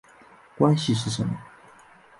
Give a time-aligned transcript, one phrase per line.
[0.57, 1.37] 关系是什么？